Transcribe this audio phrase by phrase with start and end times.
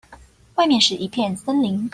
[0.55, 1.87] 外面是一片森林